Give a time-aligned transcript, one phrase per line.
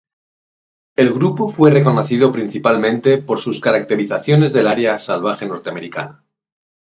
[0.95, 6.23] El grupo fue reconocido principalmente por sus caracterizaciones del área salvaje norteamericana.